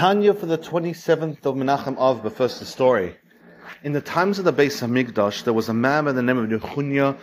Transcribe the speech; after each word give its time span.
Tanya 0.00 0.32
for 0.32 0.46
the 0.46 0.56
27th 0.56 1.44
of 1.44 1.56
Menachem 1.56 1.98
Av, 1.98 2.22
but 2.22 2.34
first 2.34 2.58
the 2.58 2.64
story. 2.64 3.14
In 3.84 3.92
the 3.92 4.00
times 4.00 4.38
of 4.38 4.46
the 4.46 4.52
Beis 4.54 4.80
Hamikdash, 4.80 5.44
there 5.44 5.52
was 5.52 5.68
a 5.68 5.74
man 5.74 6.06
by 6.06 6.12
the 6.12 6.22
name 6.22 6.38
of 6.38 6.48
Nechunya 6.48 7.18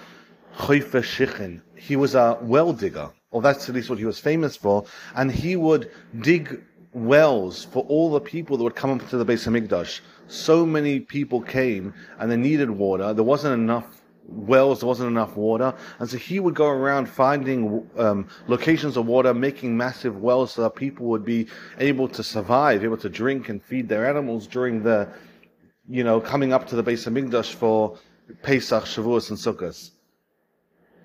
Chofer 0.58 1.02
Shichin. 1.02 1.64
He 1.76 1.96
was 1.96 2.14
a 2.14 2.38
well 2.40 2.74
digger, 2.74 3.10
or 3.32 3.42
that's 3.42 3.68
at 3.68 3.74
least 3.74 3.90
what 3.90 3.98
he 3.98 4.06
was 4.06 4.20
famous 4.20 4.56
for, 4.56 4.86
and 5.16 5.32
he 5.32 5.56
would 5.56 5.90
dig 6.20 6.62
wells 6.94 7.66
for 7.66 7.84
all 7.86 8.12
the 8.12 8.22
people 8.22 8.58
that 8.58 8.64
would 8.64 8.76
come 8.76 8.92
up 8.92 9.10
to 9.10 9.18
the 9.18 9.26
Beis 9.26 9.48
Hamikdash. 9.48 10.02
So 10.28 10.64
many 10.64 11.00
people 11.00 11.42
came 11.42 11.96
and 12.20 12.30
they 12.32 12.38
needed 12.38 12.70
water. 12.70 13.12
There 13.12 13.24
wasn't 13.24 13.56
enough 13.56 13.97
wells, 14.28 14.82
there 14.82 14.88
wasn't 14.88 15.10
enough 15.10 15.36
water. 15.36 15.74
And 16.00 16.10
so 16.10 16.18
he 16.18 16.40
would 16.40 16.54
go 16.54 16.68
around 16.68 17.08
finding 17.08 17.88
um, 17.98 18.28
locations 18.48 18.98
of 18.98 19.06
water, 19.06 19.34
making 19.34 19.76
massive 19.76 20.22
wells 20.22 20.54
so 20.54 20.64
that 20.64 20.76
people 20.76 21.06
would 21.08 21.26
be 21.26 21.48
able 21.80 22.08
to 22.10 22.24
survive, 22.24 22.84
able 22.84 22.98
to 22.98 23.10
drink 23.10 23.50
and 23.50 23.64
feed 23.64 23.90
their 23.90 24.08
animals 24.08 24.48
during 24.48 24.84
the, 24.84 25.10
you 25.88 26.04
know, 26.04 26.20
coming 26.20 26.54
up 26.54 26.68
to 26.68 26.76
the 26.76 26.84
base 26.84 27.08
of 27.08 27.14
Hamikdash 27.14 27.54
for 27.54 27.98
Pesach, 28.44 28.84
Shavuos, 28.84 29.30
and 29.30 29.40
Sukkot. 29.40 29.92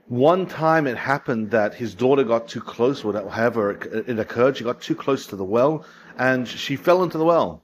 One 0.09 0.47
time 0.47 0.87
it 0.87 0.99
happened 0.99 1.53
that 1.53 1.75
his 1.75 1.95
daughter 1.95 2.25
got 2.25 2.49
too 2.49 2.61
close, 2.61 3.03
however 3.03 3.71
it 3.71 4.19
occurred, 4.19 4.57
she 4.57 4.65
got 4.65 4.81
too 4.81 4.97
close 4.97 5.27
to 5.29 5.37
the 5.37 5.45
well, 5.45 5.87
and 6.19 6.47
she 6.47 6.77
fell 6.77 7.03
into 7.03 7.17
the 7.17 7.25
well. 7.25 7.63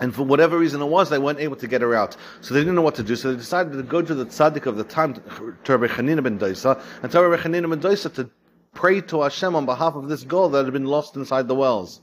And 0.00 0.14
for 0.14 0.22
whatever 0.22 0.58
reason 0.58 0.80
it 0.80 0.86
was, 0.86 1.10
they 1.10 1.18
weren't 1.18 1.40
able 1.40 1.56
to 1.56 1.66
get 1.66 1.82
her 1.82 1.94
out. 1.94 2.16
So 2.40 2.54
they 2.54 2.60
didn't 2.60 2.74
know 2.74 2.82
what 2.82 2.94
to 2.96 3.02
do. 3.02 3.16
So 3.16 3.32
they 3.32 3.38
decided 3.38 3.72
to 3.72 3.82
go 3.82 4.00
to 4.02 4.14
the 4.14 4.26
tzaddik 4.26 4.66
of 4.66 4.76
the 4.76 4.84
time, 4.84 5.14
to 5.64 5.76
Rabbi 5.76 5.92
Chanina 5.92 6.22
ben 6.22 6.38
Doisa, 6.38 6.80
and 7.02 7.10
tell 7.10 7.24
Rabbi 7.24 7.42
Chanina 7.42 7.68
ben 7.68 7.80
Doisa 7.80 8.12
to 8.14 8.30
pray 8.74 9.00
to 9.00 9.22
Hashem 9.22 9.56
on 9.56 9.66
behalf 9.66 9.94
of 9.94 10.08
this 10.08 10.22
girl 10.22 10.48
that 10.50 10.64
had 10.64 10.72
been 10.72 10.84
lost 10.84 11.16
inside 11.16 11.48
the 11.48 11.54
wells. 11.54 12.00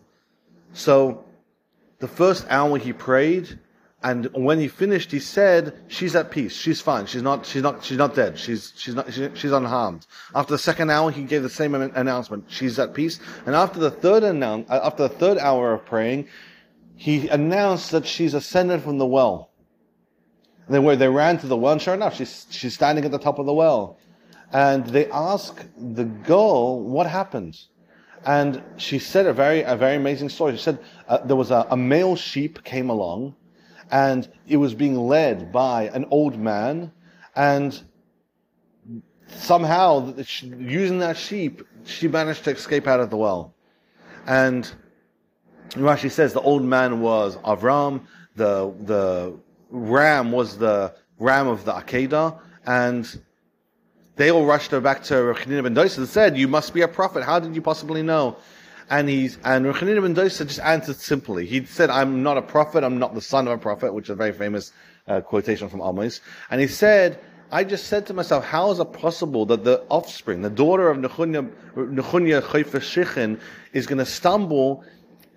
So 0.74 1.24
the 2.00 2.08
first 2.08 2.46
hour 2.50 2.78
he 2.78 2.92
prayed, 2.92 3.60
and 4.04 4.26
when 4.34 4.60
he 4.60 4.68
finished, 4.68 5.12
he 5.12 5.20
said, 5.20 5.74
"She's 5.88 6.16
at 6.16 6.30
peace. 6.30 6.54
She's 6.54 6.82
fine. 6.82 7.06
She's 7.06 7.24
not. 7.24 7.46
She's 7.46 7.64
not. 7.64 7.84
She's 7.84 7.98
not 7.98 8.14
dead. 8.14 8.38
She's 8.38 8.74
she's 8.76 8.94
not. 8.94 9.12
She's 9.12 9.52
unharmed." 9.52 10.06
After 10.36 10.54
the 10.54 10.60
second 10.60 10.92
hour, 10.92 11.10
he 11.12 11.24
gave 11.24 11.44
the 11.44 11.50
same 11.50 11.74
announcement. 11.74 12.46
She's 12.50 12.78
at 12.78 12.94
peace. 12.94 13.20
And 13.46 13.56
after 13.56 13.80
the 13.80 13.90
third 13.90 14.24
announce, 14.24 14.70
uh, 14.70 14.82
after 14.84 15.04
the 15.04 15.10
third 15.10 15.38
hour 15.38 15.74
of 15.74 15.86
praying, 15.86 16.28
he 16.96 17.28
announced 17.28 17.92
that 17.92 18.06
she's 18.06 18.34
ascended 18.34 18.82
from 18.82 18.98
the 18.98 19.06
well. 19.06 19.52
And 20.66 20.74
then 20.74 20.84
where 20.84 20.96
they 20.96 21.10
ran 21.10 21.38
to 21.40 21.48
the 21.48 21.58
well, 21.58 21.74
and 21.74 21.82
sure 21.82 21.94
enough, 21.94 22.16
she's, 22.16 22.48
she's 22.50 22.74
standing 22.74 23.06
at 23.06 23.12
the 23.12 23.20
top 23.20 23.38
of 23.38 23.46
the 23.46 23.54
well. 23.54 24.00
And 24.52 24.86
they 24.88 25.10
ask 25.12 25.64
the 25.78 26.06
girl 26.06 26.80
what 26.80 27.08
happened. 27.08 27.58
And 28.26 28.64
she 28.78 28.98
said 28.98 29.28
a 29.28 29.34
very, 29.34 29.62
a 29.62 29.76
very 29.76 29.96
amazing 29.96 30.30
story. 30.30 30.54
She 30.54 30.64
said 30.64 30.80
uh, 31.08 31.20
there 31.20 31.36
was 31.36 31.52
a, 31.52 31.68
a 31.70 31.78
male 31.78 32.16
sheep 32.16 32.64
came 32.64 32.90
along 32.90 33.36
and 33.92 34.28
it 34.48 34.58
was 34.58 34.74
being 34.74 34.96
led 34.98 35.52
by 35.52 35.90
an 35.90 36.06
old 36.10 36.40
man 36.40 36.92
and 37.36 37.80
somehow 39.28 40.14
using 40.58 41.00
that 41.00 41.18
sheep, 41.18 41.62
she 41.86 42.08
managed 42.08 42.44
to 42.46 42.52
escape 42.52 42.88
out 42.88 43.00
of 43.00 43.10
the 43.10 43.18
well. 43.18 43.54
And 44.26 44.72
Rashi 45.72 46.10
says 46.10 46.34
the 46.34 46.42
old 46.42 46.64
man 46.64 47.02
was 47.02 47.38
Avram, 47.38 48.02
the 48.36 48.74
the 48.82 49.38
ram 49.70 50.32
was 50.32 50.58
the 50.58 50.94
ram 51.20 51.48
of 51.48 51.66
the 51.66 51.74
Akedah, 51.74 52.40
and 52.66 53.22
they 54.16 54.32
all 54.32 54.46
rushed 54.46 54.72
her 54.72 54.80
back 54.80 55.04
to 55.04 55.14
Rechanina 55.16 55.64
ben 55.64 55.76
Dosa 55.76 55.98
and 56.00 56.08
said, 56.08 56.38
"You 56.38 56.48
must 56.48 56.74
be 56.74 56.82
a 56.82 56.88
prophet. 56.88 57.24
How 57.24 57.40
did 57.40 57.56
you 57.56 57.62
possibly 57.62 58.02
know?" 58.02 58.38
And 58.90 59.10
he's 59.10 59.38
and 59.44 59.66
Rechanina 59.66 60.02
ben 60.02 60.16
Dosa 60.16 60.48
just 60.48 60.60
answered 60.60 60.98
simply. 60.98 61.46
He 61.46 61.66
said, 61.66 61.90
"I'm 61.90 62.24
not 62.24 62.38
a 62.38 62.42
prophet. 62.42 62.84
I'm 62.84 63.00
not 63.00 63.14
the 63.14 63.22
son 63.22 63.48
of 63.48 63.54
a 63.54 63.58
prophet," 63.58 63.94
which 63.94 64.06
is 64.06 64.12
a 64.12 64.16
very 64.16 64.32
famous 64.32 64.72
uh, 65.08 65.22
quotation 65.22 65.70
from 65.70 65.82
Amos. 65.82 66.22
And 66.50 66.62
he 66.62 66.68
said. 66.68 67.20
I 67.52 67.64
just 67.64 67.86
said 67.86 68.08
to 68.08 68.14
myself, 68.14 68.44
how 68.44 68.72
is 68.72 68.80
it 68.80 68.92
possible 68.92 69.46
that 69.46 69.64
the 69.64 69.84
offspring, 69.90 70.42
the 70.42 70.50
daughter 70.50 70.90
of 70.90 70.98
Nechunya, 70.98 71.48
Nechunya 71.76 72.42
Shichin, 72.42 73.40
is 73.72 73.86
going 73.86 74.00
to 74.00 74.06
stumble 74.06 74.84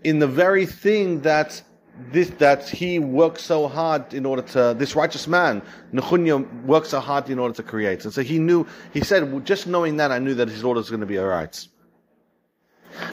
in 0.05 0.19
the 0.19 0.27
very 0.27 0.67
thing 0.67 1.21
that 1.23 1.63
this, 2.13 2.31
that 2.39 2.69
he 2.69 2.99
works 2.99 3.43
so 3.43 3.67
hard 3.67 4.15
in 4.15 4.25
order 4.25 4.43
to, 4.43 4.75
this 4.79 4.95
righteous 4.95 5.27
man, 5.27 5.63
Nechunya, 5.93 6.65
works 6.65 6.91
so 6.91 7.01
hard 7.01 7.29
in 7.29 7.39
order 7.39 7.55
to 7.55 7.63
create. 7.63 8.05
And 8.05 8.15
so 8.15 8.23
he 8.23 8.39
knew, 8.39 8.67
he 8.93 9.01
said, 9.01 9.45
just 9.45 9.67
knowing 9.67 9.97
that, 9.97 10.13
I 10.13 10.19
knew 10.19 10.35
that 10.35 10.49
his 10.49 10.63
order 10.63 10.79
was 10.79 10.91
going 10.91 11.01
to 11.01 11.07
be 11.07 11.19
alright. 11.19 11.67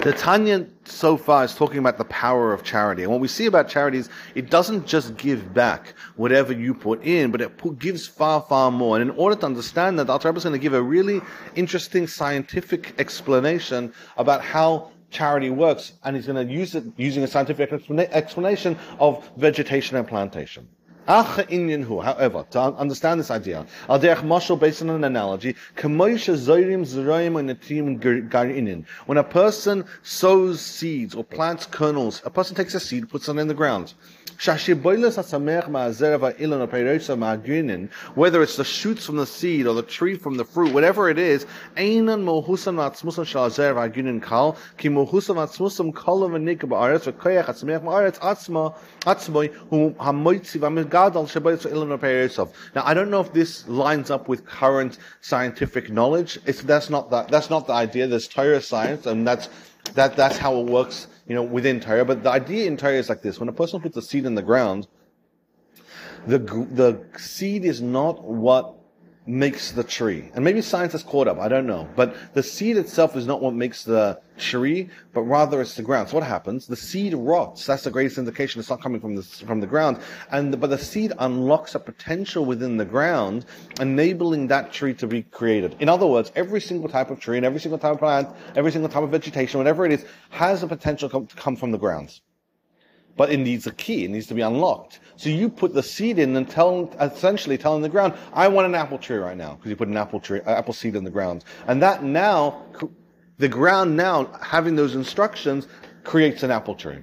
The 0.03 0.13
Tanya 0.13 0.65
so 0.85 1.17
far 1.17 1.43
is 1.43 1.53
talking 1.53 1.79
about 1.79 1.97
the 1.97 2.05
power 2.05 2.53
of 2.53 2.63
charity. 2.63 3.03
And 3.03 3.11
what 3.11 3.19
we 3.19 3.27
see 3.27 3.45
about 3.45 3.67
charity 3.67 3.97
is 3.97 4.09
it 4.33 4.49
doesn't 4.49 4.87
just 4.87 5.17
give 5.17 5.53
back 5.53 5.93
whatever 6.15 6.53
you 6.53 6.73
put 6.73 7.03
in, 7.03 7.31
but 7.31 7.41
it 7.41 7.57
put, 7.57 7.77
gives 7.79 8.07
far, 8.07 8.41
far 8.41 8.71
more. 8.71 8.97
And 8.97 9.09
in 9.09 9.15
order 9.17 9.35
to 9.35 9.45
understand 9.45 9.99
that, 9.99 10.05
the 10.05 10.13
Alter 10.13 10.35
is 10.35 10.43
going 10.43 10.53
to 10.53 10.59
give 10.59 10.73
a 10.73 10.81
really 10.81 11.21
interesting 11.55 12.07
scientific 12.07 12.95
explanation 12.99 13.93
about 14.17 14.41
how 14.41 14.91
charity 15.15 15.49
works, 15.49 15.93
and 16.03 16.15
he's 16.15 16.27
going 16.27 16.47
to 16.47 16.53
use 16.53 16.75
it 16.75 16.83
using 16.97 17.23
a 17.23 17.27
scientific 17.27 17.71
explanation 17.71 18.77
of 18.99 19.27
vegetation 19.37 19.97
and 19.97 20.07
plantation. 20.07 20.67
However, 21.07 22.45
to 22.51 22.59
understand 22.59 23.19
this 23.19 23.29
idea, 23.29 23.65
al 23.87 23.99
derech 23.99 24.23
mashal 24.23 24.59
based 24.59 24.81
on 24.81 24.89
an 24.89 25.03
analogy, 25.03 25.55
when 29.05 29.17
a 29.17 29.23
person 29.23 29.85
sows 30.01 30.61
seeds 30.61 31.13
or 31.13 31.23
plants 31.23 31.67
kernels, 31.67 32.23
a 32.25 32.31
person 32.31 32.55
takes 32.55 32.73
a 32.73 32.79
seed, 32.79 33.07
puts 33.09 33.29
it 33.29 33.37
in 33.37 33.47
the 33.47 33.53
ground. 33.53 33.93
Whether 34.37 34.57
it's 38.43 38.57
the 38.57 38.65
shoots 38.65 39.05
from 39.05 39.15
the 39.15 39.25
seed 39.25 39.65
or 39.65 39.75
the 39.75 39.81
tree 39.81 40.17
from 40.17 40.35
the 40.35 40.43
fruit, 40.43 40.73
whatever 40.73 41.09
it 41.09 41.17
is, 41.17 41.45
now 52.75 52.83
I 52.85 52.93
don't 52.93 53.09
know 53.09 53.21
if 53.21 53.33
this 53.33 53.67
lines 53.67 54.09
up 54.09 54.27
with 54.27 54.45
current 54.45 54.97
scientific 55.21 55.91
knowledge. 55.91 56.39
It's, 56.45 56.61
that's 56.61 56.89
not 56.89 57.09
that, 57.11 57.29
that's 57.29 57.49
not 57.49 57.67
the 57.67 57.73
idea. 57.73 58.07
There's 58.07 58.27
Torah 58.27 58.61
science 58.61 59.05
and 59.05 59.27
that's, 59.27 59.49
that, 59.93 60.15
that's 60.15 60.37
how 60.37 60.59
it 60.59 60.65
works 60.67 61.07
you 61.27 61.35
know, 61.35 61.43
within 61.43 61.79
Torah. 61.79 62.05
But 62.05 62.23
the 62.23 62.31
idea 62.31 62.67
in 62.67 62.77
Torah 62.77 62.93
is 62.93 63.09
like 63.09 63.21
this: 63.21 63.39
when 63.39 63.49
a 63.49 63.53
person 63.53 63.81
puts 63.81 63.97
a 63.97 64.01
seed 64.01 64.25
in 64.25 64.35
the 64.35 64.41
ground, 64.41 64.87
the 66.27 66.39
the 66.39 67.03
seed 67.17 67.65
is 67.65 67.81
not 67.81 68.23
what 68.23 68.75
makes 69.27 69.71
the 69.71 69.83
tree. 69.83 70.29
And 70.33 70.43
maybe 70.43 70.61
science 70.61 70.91
has 70.91 71.03
caught 71.03 71.27
up, 71.27 71.39
I 71.39 71.47
don't 71.47 71.65
know. 71.65 71.87
But 71.95 72.15
the 72.33 72.43
seed 72.43 72.77
itself 72.77 73.15
is 73.15 73.25
not 73.25 73.41
what 73.41 73.53
makes 73.53 73.83
the 73.83 74.19
tree, 74.37 74.89
but 75.13 75.21
rather 75.21 75.61
it's 75.61 75.75
the 75.75 75.81
ground. 75.81 76.09
So 76.09 76.15
what 76.15 76.23
happens? 76.23 76.67
The 76.67 76.75
seed 76.75 77.13
rots. 77.13 77.65
That's 77.65 77.83
the 77.83 77.91
greatest 77.91 78.17
indication 78.17 78.59
it's 78.59 78.69
not 78.69 78.81
coming 78.81 79.01
from 79.01 79.15
the, 79.15 79.23
from 79.23 79.59
the 79.59 79.67
ground. 79.67 79.99
And, 80.31 80.59
but 80.59 80.69
the 80.69 80.77
seed 80.77 81.13
unlocks 81.19 81.75
a 81.75 81.79
potential 81.79 82.45
within 82.45 82.77
the 82.77 82.85
ground, 82.85 83.45
enabling 83.79 84.47
that 84.47 84.71
tree 84.71 84.93
to 84.95 85.07
be 85.07 85.23
created. 85.23 85.75
In 85.79 85.89
other 85.89 86.05
words, 86.05 86.31
every 86.35 86.61
single 86.61 86.89
type 86.89 87.09
of 87.09 87.19
tree 87.19 87.37
and 87.37 87.45
every 87.45 87.59
single 87.59 87.79
type 87.79 87.93
of 87.93 87.99
plant, 87.99 88.29
every 88.55 88.71
single 88.71 88.89
type 88.89 89.03
of 89.03 89.09
vegetation, 89.09 89.57
whatever 89.57 89.85
it 89.85 89.91
is, 89.91 90.05
has 90.29 90.63
a 90.63 90.67
potential 90.67 91.09
to 91.09 91.25
come 91.35 91.55
from 91.55 91.71
the 91.71 91.77
ground 91.77 92.19
but 93.17 93.31
it 93.31 93.37
needs 93.37 93.67
a 93.67 93.71
key. 93.71 94.05
It 94.05 94.11
needs 94.11 94.27
to 94.27 94.33
be 94.33 94.41
unlocked. 94.41 94.99
So 95.15 95.29
you 95.29 95.49
put 95.49 95.73
the 95.73 95.83
seed 95.83 96.19
in 96.19 96.35
and 96.35 96.49
tell, 96.49 96.93
essentially 96.99 97.57
telling 97.57 97.81
the 97.81 97.89
ground, 97.89 98.13
I 98.33 98.47
want 98.47 98.67
an 98.67 98.75
apple 98.75 98.97
tree 98.97 99.17
right 99.17 99.37
now, 99.37 99.55
because 99.55 99.69
you 99.69 99.75
put 99.75 99.87
an 99.87 99.97
apple 99.97 100.19
tree, 100.19 100.41
uh, 100.41 100.51
apple 100.51 100.73
seed 100.73 100.95
in 100.95 101.03
the 101.03 101.09
ground. 101.09 101.45
And 101.67 101.81
that 101.81 102.03
now, 102.03 102.63
the 103.37 103.47
ground 103.47 103.95
now, 103.95 104.29
having 104.41 104.75
those 104.75 104.95
instructions, 104.95 105.67
creates 106.03 106.43
an 106.43 106.51
apple 106.51 106.75
tree. 106.75 106.99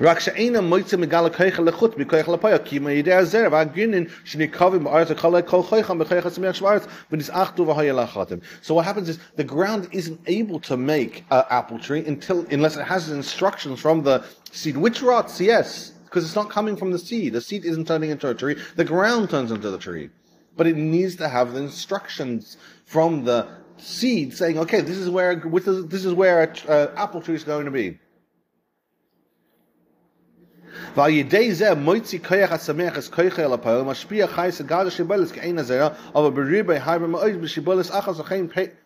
רק 0.00 0.20
שאינה 0.20 0.60
מויצא 0.60 0.96
מגל 0.96 1.26
הכיכה 1.26 1.62
לחוט 1.62 1.98
מכוח 1.98 2.28
לפויה, 2.28 2.58
כי 2.58 2.78
מידי 2.78 3.12
הזרע 3.14 3.48
והגינין 3.52 4.04
שנקרבים 4.24 4.84
בארץ 4.84 5.08
וכל 5.10 5.40
כל 5.46 5.62
כיכם 5.70 5.98
בכיך 5.98 6.26
הצמיח 6.26 6.54
שבארץ 6.54 6.86
ונסעכתו 7.12 7.66
והיה 7.66 7.92
לאחתם. 7.92 8.36
So 8.62 8.74
what 8.74 8.84
happens 8.84 9.08
is 9.08 9.18
the 9.36 9.44
ground 9.44 9.88
isn't 9.92 10.20
able 10.26 10.60
to 10.60 10.76
make 10.76 11.24
an 11.30 11.42
apple 11.50 11.78
tree 11.78 12.04
until, 12.06 12.44
unless 12.50 12.76
it 12.76 12.84
has 12.84 13.08
instructions 13.10 13.80
from 13.80 14.02
the 14.02 14.22
seed, 14.52 14.76
which 14.76 15.02
rots, 15.02 15.40
yes, 15.40 15.92
because 16.04 16.24
it's 16.24 16.36
not 16.36 16.50
coming 16.50 16.76
from 16.76 16.90
the 16.92 16.98
seed. 16.98 17.32
The 17.32 17.40
seed 17.40 17.64
isn't 17.64 17.86
turning 17.86 18.10
into 18.10 18.28
a 18.28 18.34
tree. 18.34 18.56
The 18.76 18.84
ground 18.84 19.30
turns 19.30 19.50
into 19.50 19.70
the 19.70 19.78
tree. 19.78 20.10
But 20.56 20.66
it 20.66 20.76
needs 20.76 21.16
to 21.16 21.28
have 21.28 21.54
the 21.54 21.60
instructions 21.60 22.58
from 22.84 23.24
the 23.24 23.48
seed 23.78 24.34
saying, 24.34 24.58
okay, 24.58 24.82
this 24.82 24.98
is 24.98 25.08
where, 25.08 25.34
this 25.34 26.04
is 26.04 26.12
where 26.12 26.42
an 26.42 26.88
apple 26.96 27.22
tree 27.22 27.34
is 27.34 27.44
going 27.44 27.64
to 27.64 27.70
be. 27.70 27.98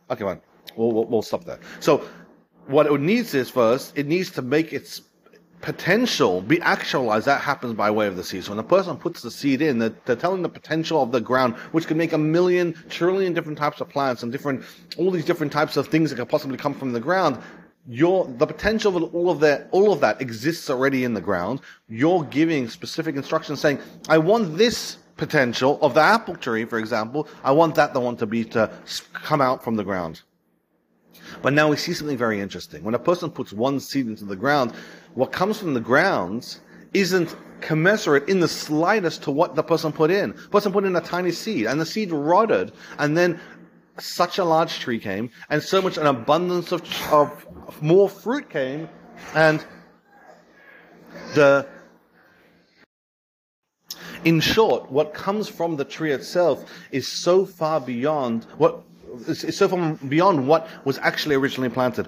Okay, 0.10 0.26
we'll, 0.76 1.06
we'll 1.06 1.22
stop 1.22 1.46
there. 1.46 1.62
So, 1.80 2.06
what 2.68 2.86
it 2.88 3.00
needs 3.00 3.34
is 3.34 3.50
first, 3.50 3.98
it 3.98 4.08
needs 4.08 4.30
to 4.32 4.42
make 4.42 4.74
its 4.74 5.04
potential 5.62 6.42
be 6.42 6.60
actualized. 6.60 7.28
That 7.28 7.40
happens 7.40 7.76
by 7.76 7.90
way 7.90 8.08
of 8.08 8.18
the 8.18 8.26
seed. 8.26 8.44
So 8.44 8.52
when 8.52 8.60
a 8.60 8.64
person 8.64 8.98
puts 8.98 9.22
the 9.22 9.32
seed 9.32 9.62
in, 9.62 9.80
they're, 9.80 9.94
they're 10.06 10.18
telling 10.18 10.42
the 10.42 10.50
potential 10.50 11.02
of 11.02 11.14
the 11.14 11.22
ground, 11.22 11.56
which 11.72 11.88
can 11.88 11.98
make 11.98 12.12
a 12.12 12.18
million, 12.18 12.74
trillion 12.90 13.34
different 13.34 13.58
types 13.58 13.80
of 13.80 13.88
plants 13.88 14.22
and 14.24 14.34
different, 14.34 14.66
all 14.98 15.12
these 15.12 15.24
different 15.24 15.54
types 15.54 15.78
of 15.78 15.88
things 15.88 16.10
that 16.10 16.18
can 16.18 16.26
possibly 16.26 16.58
come 16.58 16.74
from 16.74 16.92
the 16.92 17.00
ground. 17.00 17.42
Your, 17.88 18.28
the 18.28 18.46
potential 18.46 18.96
of 18.96 19.16
all 19.16 19.30
of 19.30 19.40
that, 19.40 19.68
all 19.72 19.92
of 19.92 20.02
that 20.02 20.22
exists 20.22 20.70
already 20.70 21.04
in 21.04 21.14
the 21.14 21.22
ground. 21.22 21.62
You're 21.90 22.24
giving 22.24 22.70
specific 22.70 23.16
instructions 23.16 23.60
saying, 23.60 23.80
I 24.08 24.20
want 24.20 24.58
this 24.58 24.98
potential 25.18 25.80
of 25.82 25.94
the 25.94 26.02
apple 26.02 26.36
tree, 26.36 26.66
for 26.66 26.78
example. 26.78 27.28
I 27.44 27.52
want 27.52 27.76
that 27.76 27.94
the 27.94 28.00
one 28.00 28.18
to 28.18 28.26
be 28.26 28.44
to 28.46 28.72
come 29.14 29.42
out 29.42 29.64
from 29.64 29.76
the 29.76 29.84
ground. 29.84 30.22
But 31.42 31.54
now 31.54 31.70
we 31.70 31.78
see 31.78 31.94
something 31.94 32.18
very 32.18 32.40
interesting. 32.40 32.84
When 32.84 32.96
a 32.96 33.00
person 33.00 33.32
puts 33.32 33.54
one 33.54 33.80
seed 33.80 34.08
into 34.08 34.26
the 34.26 34.36
ground, 34.36 34.74
what 35.14 35.32
comes 35.32 35.60
from 35.60 35.74
the 35.74 35.80
ground 35.80 36.58
isn't 36.94 37.36
commensurate 37.62 38.28
in 38.28 38.40
the 38.40 38.48
slightest 38.48 39.24
to 39.24 39.32
what 39.32 39.56
the 39.56 39.64
person 39.64 39.92
put 39.92 40.12
in. 40.12 40.32
The 40.32 40.50
person 40.50 40.72
put 40.72 40.84
in 40.84 40.96
a 40.96 41.02
tiny 41.02 41.32
seed, 41.32 41.68
and 41.68 41.80
the 41.80 41.86
seed 41.86 42.12
rotted, 42.12 42.74
and 42.98 43.18
then 43.18 43.40
such 44.00 44.40
a 44.40 44.44
large 44.44 44.80
tree 44.80 45.00
came, 45.00 45.30
and 45.50 45.62
so 45.62 45.82
much 45.82 45.98
an 45.98 46.08
abundance 46.08 46.72
of, 46.72 46.82
of, 47.12 47.46
of 47.48 47.51
more 47.80 48.10
fruit 48.10 48.50
came, 48.50 48.90
and 49.36 49.64
the 51.36 51.68
in 54.24 54.40
short, 54.40 54.92
what 54.92 55.14
comes 55.14 55.48
from 55.48 55.76
the 55.78 55.86
tree 55.86 56.12
itself 56.12 56.66
is 56.92 57.08
so 57.08 57.46
far 57.46 57.82
beyond 57.82 58.46
what 58.58 58.84
so 59.34 59.68
far 59.68 59.94
beyond 60.08 60.48
what 60.48 60.68
was 60.86 60.98
actually 61.00 61.36
originally 61.36 61.70
planted. 61.70 62.08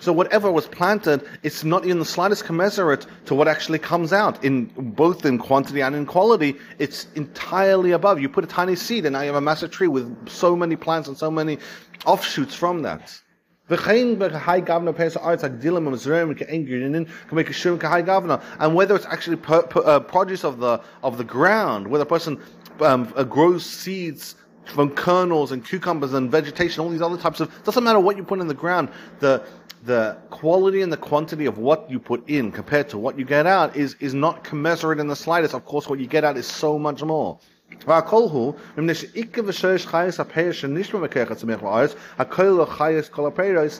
So 0.00 0.12
whatever 0.12 0.52
was 0.52 0.66
planted, 0.66 1.26
it's 1.42 1.64
not 1.64 1.84
in 1.86 1.98
the 1.98 2.04
slightest 2.04 2.44
commensurate 2.44 3.06
to 3.26 3.34
what 3.34 3.48
actually 3.48 3.78
comes 3.78 4.12
out 4.12 4.44
in 4.44 4.66
both 4.76 5.24
in 5.24 5.38
quantity 5.38 5.80
and 5.80 5.96
in 5.96 6.06
quality. 6.06 6.56
It's 6.78 7.06
entirely 7.14 7.92
above. 7.92 8.20
You 8.20 8.28
put 8.28 8.44
a 8.44 8.46
tiny 8.46 8.76
seed 8.76 9.06
and 9.06 9.14
now 9.14 9.20
you 9.20 9.26
have 9.26 9.36
a 9.36 9.40
massive 9.40 9.70
tree 9.70 9.88
with 9.88 10.28
so 10.28 10.56
many 10.56 10.76
plants 10.76 11.08
and 11.08 11.16
so 11.16 11.30
many 11.30 11.58
offshoots 12.06 12.54
from 12.54 12.82
that. 12.82 13.20
And 18.60 18.74
whether 18.74 18.94
it's 18.94 19.06
actually 19.06 19.36
per, 19.36 19.62
per, 19.62 19.80
uh, 19.80 20.00
produce 20.00 20.44
of 20.44 20.58
the 20.58 20.82
of 21.02 21.16
the 21.16 21.24
ground, 21.24 21.88
whether 21.88 22.02
a 22.02 22.06
person 22.06 22.38
um, 22.80 23.10
uh, 23.16 23.24
grows 23.24 23.64
seeds 23.64 24.34
from 24.66 24.90
kernels 24.90 25.52
and 25.52 25.64
cucumbers 25.64 26.12
and 26.12 26.30
vegetation, 26.30 26.82
all 26.82 26.90
these 26.90 27.00
other 27.00 27.16
types 27.16 27.40
of 27.40 27.50
doesn't 27.64 27.84
matter 27.84 28.00
what 28.00 28.18
you 28.18 28.22
put 28.22 28.38
in 28.38 28.48
the 28.48 28.54
ground. 28.54 28.90
The 29.20 29.42
the 29.84 30.18
quality 30.28 30.82
and 30.82 30.92
the 30.92 30.98
quantity 30.98 31.46
of 31.46 31.56
what 31.56 31.90
you 31.90 31.98
put 31.98 32.28
in 32.28 32.52
compared 32.52 32.90
to 32.90 32.98
what 32.98 33.18
you 33.18 33.24
get 33.24 33.46
out 33.46 33.76
is 33.76 33.96
is 33.98 34.12
not 34.12 34.44
commensurate 34.44 34.98
in 35.00 35.08
the 35.08 35.16
slightest. 35.16 35.54
Of 35.54 35.64
course, 35.64 35.88
what 35.88 35.98
you 35.98 36.06
get 36.06 36.22
out 36.22 36.36
is 36.36 36.46
so 36.46 36.78
much 36.78 37.02
more. 37.02 37.38
והכל 37.87 38.23
הוא, 38.31 38.53
מפני 38.77 38.93
שאיקה 38.93 39.41
ושורש 39.45 39.85
חייס 39.85 40.19
הפרש 40.19 40.61
שנשמע 40.61 40.99
מכך 40.99 41.31
הצמיח 41.31 41.63
לארץ, 41.63 41.93
הכל 42.17 42.43
לא 42.43 42.65
חייס 42.65 43.09
כל 43.09 43.27
הפרש, 43.27 43.79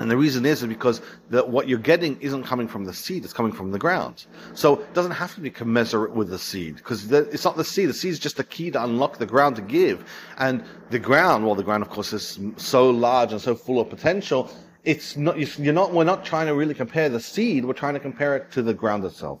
and 0.00 0.10
the 0.10 0.16
reason 0.16 0.46
is, 0.46 0.62
is 0.62 0.68
because 0.68 1.02
the, 1.28 1.44
what 1.44 1.68
you're 1.68 1.78
getting 1.78 2.18
isn't 2.20 2.44
coming 2.44 2.66
from 2.66 2.84
the 2.84 2.94
seed, 2.94 3.24
it's 3.24 3.34
coming 3.34 3.52
from 3.52 3.72
the 3.72 3.78
ground. 3.78 4.24
So 4.54 4.80
it 4.80 4.94
doesn't 4.94 5.12
have 5.12 5.34
to 5.34 5.40
be 5.40 5.50
commensurate 5.50 6.12
with 6.12 6.30
the 6.30 6.38
seed, 6.38 6.76
because 6.76 7.12
it's 7.12 7.44
not 7.44 7.56
the 7.56 7.64
seed, 7.64 7.90
the 7.90 7.94
seed 7.94 8.12
is 8.12 8.18
just 8.18 8.38
the 8.38 8.44
key 8.44 8.70
to 8.70 8.82
unlock 8.82 9.18
the 9.18 9.26
ground 9.26 9.56
to 9.56 9.62
give. 9.62 10.04
And 10.38 10.64
the 10.88 10.98
ground, 10.98 11.44
well, 11.44 11.54
the 11.54 11.62
ground, 11.62 11.82
of 11.82 11.90
course, 11.90 12.14
is 12.14 12.40
so 12.56 12.88
large 12.88 13.32
and 13.32 13.40
so 13.40 13.54
full 13.54 13.80
of 13.80 13.90
potential, 13.90 14.50
it's 14.82 15.16
not, 15.16 15.38
you're 15.58 15.74
not, 15.74 15.92
we're 15.92 16.04
not 16.04 16.24
trying 16.24 16.46
to 16.46 16.54
really 16.54 16.74
compare 16.74 17.10
the 17.10 17.20
seed, 17.20 17.64
we're 17.64 17.74
trying 17.74 17.94
to 17.94 18.00
compare 18.00 18.34
it 18.34 18.50
to 18.52 18.62
the 18.62 18.74
ground 18.74 19.04
itself. 19.04 19.40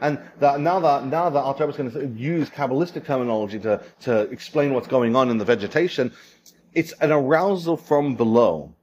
And 0.00 0.18
the, 0.38 0.56
now 0.56 0.80
that 0.80 1.06
now 1.06 1.30
that 1.30 1.40
Alter 1.40 1.68
is 1.68 1.76
going 1.76 1.90
to 1.90 2.06
use 2.08 2.48
kabbalistic 2.50 3.04
terminology 3.04 3.58
to 3.60 3.82
to 4.00 4.22
explain 4.30 4.74
what's 4.74 4.88
going 4.88 5.16
on 5.16 5.30
in 5.30 5.38
the 5.38 5.44
vegetation, 5.44 6.12
it's 6.74 6.92
an 6.92 7.12
arousal 7.12 7.76
from 7.76 8.14
below. 8.14 8.74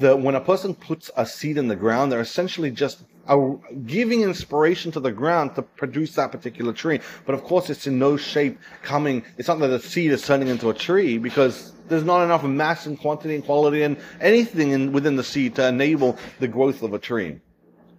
That 0.00 0.20
when 0.20 0.34
a 0.34 0.40
person 0.40 0.74
puts 0.74 1.10
a 1.16 1.24
seed 1.24 1.56
in 1.56 1.68
the 1.68 1.76
ground, 1.76 2.10
they're 2.10 2.20
essentially 2.20 2.70
just 2.70 3.04
a, 3.28 3.54
giving 3.86 4.22
inspiration 4.22 4.92
to 4.92 5.00
the 5.00 5.12
ground 5.12 5.54
to 5.54 5.62
produce 5.62 6.14
that 6.14 6.32
particular 6.32 6.72
tree. 6.72 7.00
But 7.26 7.34
of 7.34 7.44
course, 7.44 7.70
it's 7.70 7.86
in 7.86 7.98
no 7.98 8.16
shape 8.16 8.58
coming. 8.82 9.24
It's 9.38 9.48
not 9.48 9.58
that 9.60 9.68
the 9.68 9.80
seed 9.80 10.10
is 10.10 10.26
turning 10.26 10.48
into 10.48 10.70
a 10.70 10.74
tree 10.74 11.18
because 11.18 11.72
there's 11.88 12.04
not 12.04 12.24
enough 12.24 12.44
mass 12.44 12.86
and 12.86 12.98
quantity 12.98 13.34
and 13.34 13.44
quality 13.44 13.82
and 13.82 13.96
anything 14.20 14.70
in, 14.70 14.92
within 14.92 15.16
the 15.16 15.24
seed 15.24 15.54
to 15.56 15.68
enable 15.68 16.18
the 16.40 16.48
growth 16.48 16.82
of 16.82 16.92
a 16.92 16.98
tree. 16.98 17.40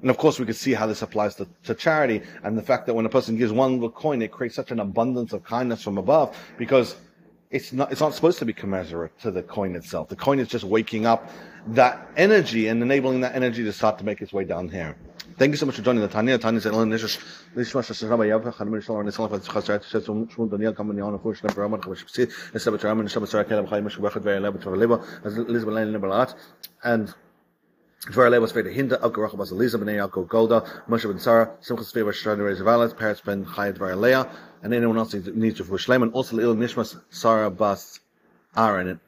And 0.02 0.10
of 0.10 0.18
course, 0.18 0.40
we 0.40 0.46
could 0.46 0.56
see 0.56 0.74
how 0.74 0.86
this 0.86 1.02
applies 1.02 1.36
to, 1.36 1.48
to, 1.64 1.74
charity 1.74 2.22
and 2.44 2.58
the 2.58 2.62
fact 2.62 2.86
that 2.86 2.94
when 2.94 3.06
a 3.06 3.10
person 3.10 3.38
gives 3.38 3.52
one 3.52 3.74
little 3.74 3.90
coin, 3.90 4.22
it 4.22 4.32
creates 4.32 4.56
such 4.56 4.72
an 4.72 4.80
abundance 4.80 5.34
of 5.34 5.44
kindness 5.44 5.82
from 5.82 5.98
above 5.98 6.38
because 6.58 6.96
it's 7.56 7.72
not, 7.72 7.90
it's 7.90 8.02
not 8.02 8.14
supposed 8.14 8.38
to 8.40 8.46
be 8.46 8.52
commensurate 8.52 9.18
to 9.20 9.32
the 9.32 9.42
coin 9.42 9.76
itself. 9.76 10.10
The 10.10 10.16
coin 10.18 10.40
is 10.40 10.50
just 10.50 10.66
waking 10.66 11.06
up 11.06 11.30
that 11.68 12.06
energy 12.18 12.68
and 12.68 12.84
enabling 12.84 13.22
that 13.22 13.34
energy 13.34 13.64
to 13.64 13.72
start 13.72 13.98
to 14.00 14.04
make 14.04 14.22
its 14.22 14.34
way 14.34 14.44
down 14.44 14.68
here. 14.68 14.98
Thank 15.38 15.52
you 15.52 15.58
so 15.58 15.66
much 15.66 15.76
for 15.78 15.82
joining 15.82 16.02
the 16.02 16.10
Tanya. 16.10 16.38
Tanya 16.38 16.60
said, 16.60 16.74
"Ellen 16.74 16.90
Nishish, 16.90 17.18
Nishma 17.56 17.82
Shashaba 17.82 18.26
Yav, 18.28 18.44
Hanam 18.56 18.72
Nishal, 18.72 19.00
and 19.00 19.14
Sarah, 19.14 19.30
Shubachat, 19.40 19.84
Very 28.12 28.36
Hinda, 28.36 29.00
Bnei 29.00 29.98
Moshe 30.88 31.20
Sarah, 31.20 31.52
Simchas 31.60 31.92
Ben 33.26 34.02
Leah, 34.02 34.30
and 34.66 34.74
anyone 34.74 34.98
else 34.98 35.14
needs 35.14 35.58
to 35.60 35.64
Fush 35.64 35.86
Shleim, 35.86 36.02
and 36.02 36.12
also 36.14 36.36
Lil 36.36 36.56
Nishmas 36.56 37.00
Sarah 37.12 37.52
Bas 37.52 38.00
Aaron, 38.58 39.00